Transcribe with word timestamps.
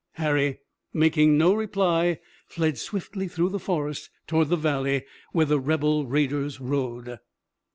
Harry, 0.13 0.57
making 0.93 1.37
no 1.37 1.53
reply, 1.53 2.17
fled 2.47 2.75
swiftly 2.79 3.27
through 3.27 3.49
the 3.49 3.59
forest 3.59 4.09
toward 4.25 4.49
the 4.49 4.55
valley 4.55 5.05
where 5.31 5.45
the 5.45 5.59
rebel 5.59 6.07
raiders 6.07 6.59
rode. 6.59 7.19